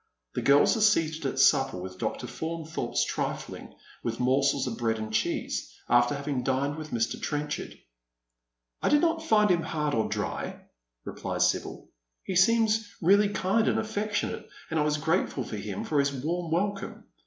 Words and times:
The 0.33 0.41
girls 0.41 0.75
are 0.75 0.81
seated 0.81 1.27
at 1.27 1.37
supper 1.37 1.77
with 1.77 1.99
Dr. 1.99 2.25
Faunthorpe 2.25 2.95
trifling 3.05 3.75
with 4.01 4.19
morsels 4.19 4.65
of 4.65 4.79
bread 4.79 4.97
and 4.97 5.13
cheese, 5.13 5.71
after 5.87 6.15
having 6.15 6.41
dined 6.41 6.75
with 6.75 6.89
Mr. 6.89 7.21
Trenchard." 7.21 7.77
I 8.81 8.89
did 8.89 8.99
not 9.01 9.21
find 9.23 9.51
him 9.51 9.61
hard 9.61 9.93
or 9.93 10.09
dry," 10.09 10.61
replies 11.05 11.47
Sibyl." 11.51 11.87
He 12.23 12.35
seems 12.35 12.89
really 12.99 13.29
kind 13.29 13.67
and 13.67 13.77
affectionate, 13.77 14.49
and 14.71 14.79
I 14.79 14.83
was 14.83 14.97
gi 14.97 15.03
ateful 15.03 15.47
to 15.49 15.55
him 15.57 15.83
for 15.83 15.99
his 15.99 16.11
warm 16.11 16.49
welcome. 16.51 17.03